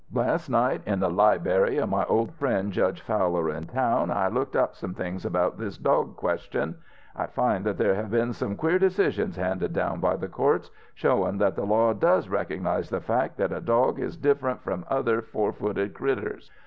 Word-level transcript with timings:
"Last 0.11 0.49
night 0.49 0.81
in 0.87 0.99
the 0.99 1.11
libery 1.11 1.77
of 1.77 1.87
my 1.89 2.05
old 2.05 2.33
friend 2.33 2.73
Judge 2.73 3.01
Fowler 3.01 3.51
in 3.51 3.67
town, 3.67 4.09
I 4.09 4.29
looked 4.29 4.55
up 4.55 4.73
some 4.75 4.95
things 4.95 5.25
about 5.25 5.59
this 5.59 5.77
dog 5.77 6.15
question. 6.17 6.77
I 7.15 7.27
find 7.27 7.63
that 7.67 7.77
there 7.77 7.93
have 7.93 8.09
been 8.09 8.33
some 8.33 8.55
queer 8.55 8.79
decisions 8.79 9.35
handed 9.35 9.73
down 9.73 9.99
by 9.99 10.15
the 10.15 10.27
courts, 10.27 10.71
showin' 10.95 11.37
that 11.37 11.55
the 11.55 11.65
law 11.65 11.93
does 11.93 12.29
recognize 12.29 12.89
the 12.89 12.99
fact 12.99 13.37
that 13.37 13.51
a 13.53 13.61
dog 13.61 13.99
is 13.99 14.17
different 14.17 14.63
from 14.63 14.85
other 14.89 15.21
four 15.21 15.53
footed 15.53 15.93
critters. 15.93 16.49